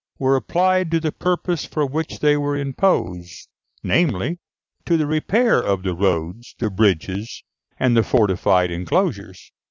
[0.17, 3.47] were applied to the purposes for which they were imposed,
[3.83, 4.39] namely,
[4.83, 7.43] to the repair of the roads, the bridges,
[7.79, 9.51] and the fortified enclosures.